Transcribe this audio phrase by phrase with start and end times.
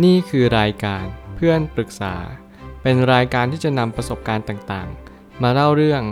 [0.00, 1.04] นี่คือรายการ
[1.36, 2.14] เพื่อนปรึกษา
[2.82, 6.02] เป็นรายการที่จะนำประสบการณ์ต่างๆ มาเล่าเรื่อง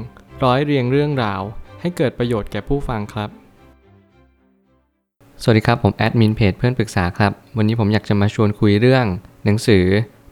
[0.44, 1.42] ร้อยเรียงเรื่องราว
[1.80, 3.30] ให้เกิดประโยชน์แก่ผู้ฟังครับ
[5.42, 9.06] สวัสดีครับ ผมแอดมินเพจเพื่อนปรึกษาครับ วันนี้ผมอยากจะมาชวนคุยเรื่อง
[9.44, 9.84] หนังสือ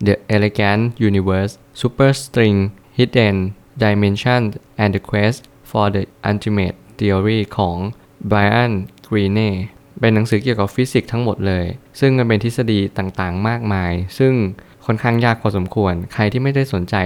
[0.06, 2.58] The Elegant Universe Super String
[2.98, 3.36] Hidden
[3.82, 4.42] Dimension
[4.82, 5.40] and the Quest
[5.70, 7.76] for the Ultimate Theory ของ
[8.30, 8.72] Brian
[9.06, 9.50] Greene
[10.00, 11.64] เป็นหนังสือเกี่ยวกับฟิสิกส์ทั้งหมดเลย
[12.00, 14.32] ซึ่งมันเป็นทฤษฎีต่างๆ มากมาย ซึ่ง
[14.86, 16.96] ค่อนข้างยากพอสมควร ใครที่ไม่ได้สนใจ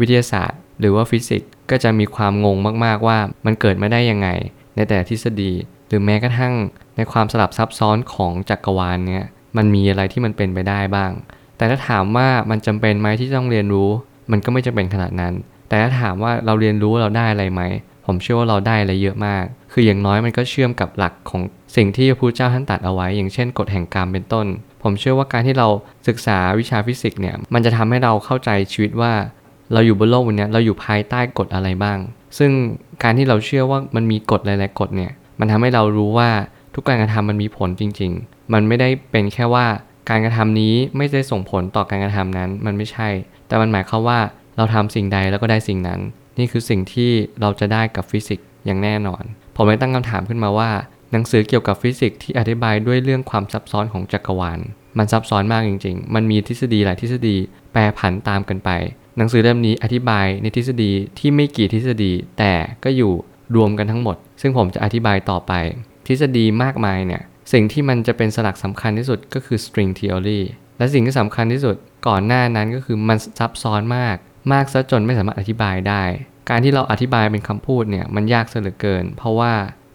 [0.00, 4.28] วิทยาศาสตร์ หรือว่าฟิสิกส์ก็จะมีความงงมากๆว่ามันเกิดมาได้ยังไง
[4.76, 5.52] ในแต่ทฤษฎี
[5.88, 6.54] หรือแม้กระทั่ง
[6.96, 9.24] ในความสลับซับซ้อนของจักรวาลเนี้ย
[9.56, 11.12] มันมีอะไรที่มันเป็นไปได้บ้าง
[11.56, 13.88] แต่ถ้าถามว่ามันจำเป็นไหมที่ต้องเรียนรู้
[14.30, 15.34] มันก็ไม่จำเป็นขนาดนั้น
[15.68, 17.62] แต่ถ้าถามว่าเราเรียนรู้เราได้อะไรไหม
[18.06, 21.42] ผมเชื่อว่าเราได้อะไรเยอะมาก คืออย่างน้อยมันก็เชื่อมกับหลักของ
[21.76, 24.46] สิ่งที่พระพุทธเจ้าท่านตัดเอาไว้ อย่างเช่นกฎแห่งกรรมเป็นต้น
[24.82, 25.68] ผมเชื่อว่าการที่เรา
[26.08, 29.12] ศึกษาวิชาฟิสิกส์เนี่ย มันจะทำให้เราเข้าใจชีวิตว่า
[29.72, 31.98] เราอยู่บนโลกวันนี้เราอยู่ภายใต้กฎอะไรบ้าง
[32.38, 32.50] ซึ่ง
[33.02, 36.30] การที่เราเชื่อว่ามันมีกฎหลายๆกฎเนี่ย มันทำให้เรารู้ว่า
[36.74, 39.66] ทุกการกระทำมันมีผลจริง ๆ มันไม่ได้เป็นแค่ว่า
[40.10, 43.08] การกระทำนี้ไม่ได้ส่งผลต่อการกระทำนั้น มันไม่ใช่
[43.46, 44.18] แต่มันหมายความว่า
[44.56, 46.00] เราทำสิ่งใดแล้วก็ได้สิ่งนั้น
[46.40, 47.10] นี่คือสิ่งที่
[47.40, 49.22] เราจะได้กับฟิสิกส์อย่างแน่นอน
[49.56, 50.70] ผมเลยตั้งคำถามขึ้นมาว่า
[51.12, 54.60] หนังสือเกี่ยวกับฟิสิกส์ที่อธิบายด้วยเรื่องความซับซ้อนของจักรวาล
[54.98, 57.36] มันซับซ้อนมากจริง ๆ มันมีทฤษฎีหลายทฤษฎี
[57.72, 58.70] แปรผันตามกันไป
[59.16, 62.52] หนังสือเล่มนี้อธิบายในทฤษฎีที่ไม่กี่ทฤษฎี แต่
[62.84, 63.12] ก็อยู่
[63.56, 65.52] รวมกันทั้งหมด ซึ่งผมจะอธิบายต่อไป
[66.06, 70.40] ทฤษฎีมากมายเนี่ยสิ่งที่มันจะเป็นสลักสำคัญที่สุดก็คือ string theory
[70.78, 74.16] และสิ่งที่สำคัญที่สุดก่อนหน้านั้นก็คือมันซับซ้อนมาก
[74.52, 76.02] มากซะจนไม่สามารถอธิบายได้
[76.50, 79.52] การที่เราอธิบายเป็นคำพูดเนี่ยมันยากเสียเหลือเกิน เพราะว่า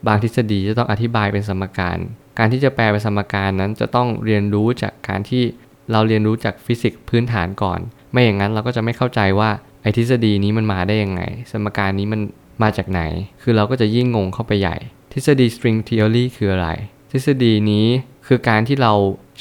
[0.08, 1.98] บางทฤษฎีจะต้องอธิบายเป็นสมการ
[2.40, 5.44] การที่จะแปลเป็นสมการนั้นจะต้องเรียนรู้จากการที่
[5.92, 7.80] เราเรียนรู้จากฟิสิกส์พื้นฐานก่อน
[8.12, 9.50] ไม่อย่างนั้นเราก็จะไม่เข้าใจว่า
[9.82, 12.22] ไอ้ทฤษฎีนี้มันมาได้ยังไง สมการนี้มัน
[12.64, 13.02] มาจากไหน
[13.42, 14.78] คือเราก็จะยิ่งงงเข้าไปใหญ่
[15.14, 16.70] ทฤษฎี string theory คืออะไร
[17.12, 17.88] ทฤษฎีนี้
[18.28, 18.94] คือการที่เรา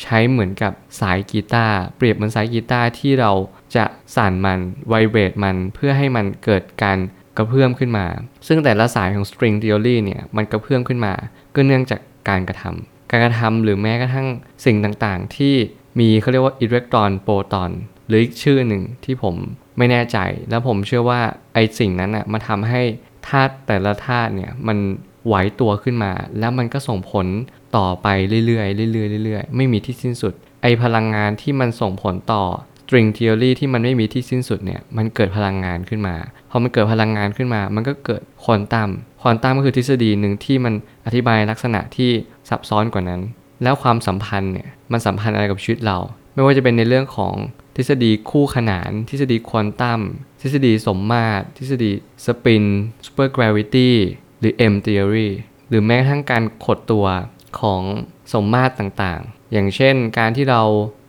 [0.02, 3.32] ใช้เหมือนกับสายกีตาร์เปรียบเหมือนสายกีตาร์ที่เรา
[3.76, 3.84] จะ
[4.16, 4.58] สั่นมัน
[4.88, 6.98] ไวเบรตมันเพื่อให้มันเกิดการ
[7.36, 8.06] กระเพื่อมขึ้นมา
[8.46, 11.14] ซึ่งแต่ละสายของ string theory เนี่ยมันกระเพื่อมขึ้นมา
[11.54, 14.26] ก็เนื่องจากการกระทำการกระทำหรือแม้กระทั่ง
[14.64, 15.54] สิ่งต่างๆ ที่
[16.00, 17.70] มีเขาเรียกว่าอิเล็กตรอนโปรตอน
[18.08, 19.34] หรืออีกชื่อหนึ่งที่ผม
[19.78, 20.18] ไม่แน่ใจ
[20.50, 21.20] แล้วผมเชื่อว่า
[21.54, 22.82] ไอสิ่งนั้นอะมาทำให้
[23.28, 24.78] ธาตุแต่ละธาตุเนี่ยมัน
[25.26, 27.26] ไหวตัวขึ้นมา แล้วมันก็ส่งผล
[27.76, 28.08] ต่อไป
[28.46, 32.44] เรื่อยๆเรื่อยๆเรื่อยๆไม่มีที่สิ้นสุด ไอพลังงานที่มันส่งผลต่อ
[32.84, 36.16] string theory ที่มันไม่มีที่สิ้นสุดเนี่ยมันเกิดพลังงานขึ้นมา
[36.50, 38.90] พอมันเกิดพลังงานขึ้นมา มันก็เกิดควอนตัม
[39.20, 40.74] ควอนตัมก็คือทฤษฎีหนึ่งที่มัน
[41.06, 42.10] อธิบายลักษณะที่
[42.48, 43.20] ซับซ้อนกว่านั้น
[43.62, 45.98] แล้วความสัมพันธ์เนี่ยมันสัมพันธ์อะไรกับชีวิตเรา
[46.34, 47.34] ไม่ว่าจะเป็นในเรื่องของ
[47.76, 50.00] ทฤษฎีคู่ขนาน ทฤษฎีควอนตัม
[50.42, 51.90] ทฤษฎีสมมาตร ทฤษฎี
[52.26, 52.64] string
[53.04, 53.90] super gravity
[54.38, 55.30] หรือ M theory
[55.68, 57.06] หรือแม้กระทั่งการขดตัว
[57.60, 57.82] ของ
[58.32, 60.62] สมมาตรต่างๆ อย่างเช่นการที่เรา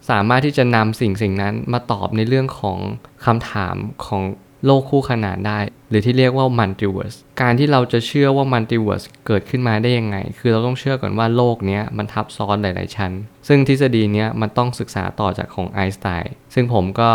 [0.10, 2.80] สามารถที่จะนำสิ่งสิ่งนั้นมาตอบในเรื่องของ
[3.26, 4.24] คำถามของ
[4.66, 13.12] โลกคู่ขนานได้ หรือที่เรียกว่า multiverse การที่เราจะเชื่อว่า multiverse เกิดขึ้นมาได้ยังไง คือเราต้องเชื่อก่อนว่าโลกนี้มันทับซ้อนหลาย ๆ ชั้น
[13.48, 17.12] ซึ่งทฤษฎีนี้มันต้องศึกษาต่อจากของไอน์สไตน์ซึ่งผมก็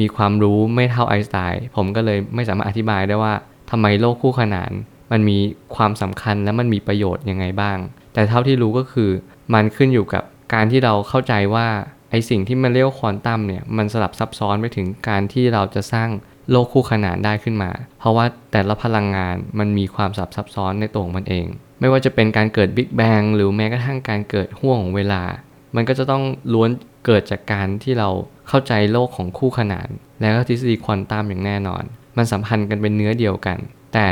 [0.00, 3.34] มีความรู้ไม่เท่าไอน์สไตน์ผมก็เลยไม่สามารถอธิบายได้ว่า
[3.70, 4.70] ทำไมโลกคู่ขนาน
[5.12, 5.38] มันมี
[5.76, 7.78] ความสำคัญและมันมีประโยชน์ยังไงบ้าง
[8.14, 9.10] แต่เท่าที่รู้ก็คือ
[9.54, 10.22] มันขึ้นอยู่กับ
[10.54, 11.66] การที่เราเข้าใจว่า
[12.12, 16.08] ไอสิ่งที่มันเรียกว่าควอนตัมเนี่ยมันสลับซับซ้อนไปถึงการที่เราจะสร้าง
[16.50, 21.46] โลกคู่ขนานได้ขึ้นมา เพราะว่าแต่ละพลังงานมันมีความสลับซับซ้อนในตัวของมันเอง
[21.80, 25.22] ไม่ว่าจะเป็นการเกิดบิ๊กแบงหรือแม้กระทั่งการเกิดห่วงของเวลา
[25.74, 26.70] มันก็จะต้องล้วน
[27.06, 28.08] เกิดจากการที่เรา
[28.48, 29.88] เข้าใจโลกของคู่ขนาน
[30.20, 31.82] แล้วก็ทฤษฎีควอนตัมอย่างแน่นอน
[32.16, 33.58] มันสัมพันธ์กันเป็นเนื้อเดียวกัน
[33.94, 34.08] แต่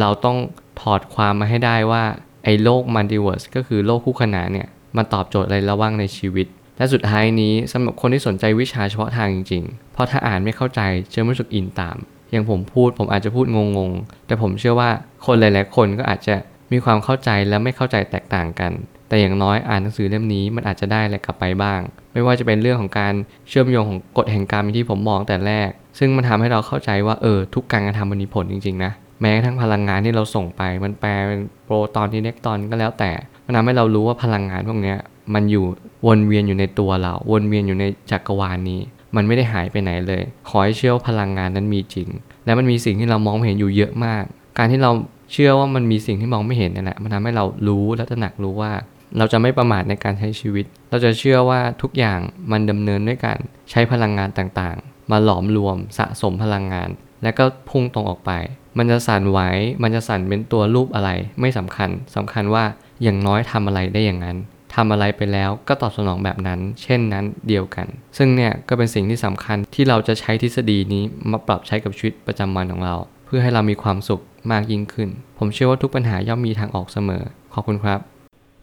[0.00, 0.38] เราต้อง
[0.80, 2.04] ถอดความมาให้ได้ว่า
[2.44, 6.46] ไอ้โลก multiverse ก็คือโลกคู่ขนานเนี่ยมันตอบโจทย์อะไรระว่างในชีวิต
[6.78, 10.80] และสุดท้ายนี้สำหรับคนที่สนใจวิชาเฉพาะทางจริงๆ เพราะถ้าอ่านไม่เข้าใจ
[11.14, 11.96] จะไม่รู้สึกอินตาม
[12.30, 14.90] อย่างผมพูดผมอาจจะพูดงงๆ แต่ผมเชื่อว่า
[15.26, 16.34] คนหลายๆ คนก็อาจจะ
[16.72, 18.72] มีความเข้าใจและไม่เข้าใจแตกต่างกัน
[19.08, 21.80] แต่อย่างน้อยอ่านหนังสือเล่มนี้มันอาจจะได้อะไรกลับไปบ้าง
[22.12, 23.14] ไม่ว่าจะเป็นเรื่องของการ
[23.48, 33.10] เชื่อมโยงของกฎแห่งกรรมที่ผมมองแต่แรก ซึ่งมันทำให้เราเข้าใจว่าเออทุกการกระทำมันมีผลจริงๆนะ แม้กระทั่งพลังงานที่เราส่งไป มันแปลเป็นโปรตอนอิเล็กตรอนก็แล้วแต่
[33.46, 34.94] มันทำให้เรารู้ว่าพลังงานพวกนี้
[35.34, 35.64] มันอยู่
[36.06, 38.80] วนเวียนอยู่ในตัวเรา วนเวียนอยู่ในจักรวาลนี้
[39.16, 42.08] มันไม่ได้หายไปไหนเลย ขอให้เชื่อว่าพลังงานนั้นมีจริง
[42.44, 44.24] และมันมีสิ่งที่เรามองเห็นอยู่เยอะมาก
[44.58, 44.90] การที่เรา
[45.32, 48.72] เชื่อว่ามันมีสิ่งที่มองไม่เห็นนั่นแหละมันทำให้เรารู้และตระหนักรู้ว่า
[49.18, 52.20] เราจะไม่ประมาทในการใช้ชีวิต เราจะเชื่อว่าทุกอย่าง
[52.52, 53.38] มันดำเนินด้วยการ
[53.70, 56.88] ใช้พลังงานต่างๆ มาหลอมรวมสะสมพลังงาน
[57.22, 58.32] แล้วก็พุ่งตรงออกไป
[58.78, 59.40] มันจะสั่นไหว
[59.82, 62.64] มันจะสั่นเป็นตัวรูปอะไร ไม่สำคัญสำคัญว่า
[63.02, 64.36] อย่างน้อยทำอะไรได้อย่างนั้น
[64.76, 67.86] ทำอะไรไปแล้วก็ตอบสนองแบบนั้น เช่นนั้นเดียวกัน
[68.16, 72.96] ซึ่งเนี่ยก็เป็นสิ่งที่สำคัญที่เราจะใช้ทฤษฎีนี้มาปรับใช้กับชีวิตประจำวันของเรา
[73.26, 75.08] เพื่อให้เรามีความสุขมากยิ่งขึ้น
[75.38, 77.22] ผมเชื่อว่าทุกปัญหาย่อมมีทางออกเสมอ
[77.54, 78.00] ขอบคุณครับ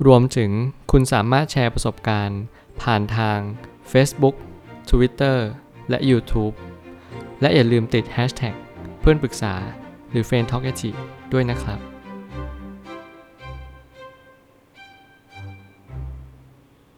[0.08, 0.52] รวมถึง
[0.92, 2.42] คุณสามารถแชร์ประสบการณ์
[2.82, 3.40] ผ่านทาง
[3.92, 4.36] Facebook
[4.90, 5.38] Twitter
[5.90, 6.54] และ YouTube
[7.42, 8.56] และอย่าลืมติด Hashtag
[9.00, 9.54] เพื่อนปรึกษา
[10.12, 10.66] หรือ f r ร e n d t a l k
[11.34, 11.93] ด้วยนะครับ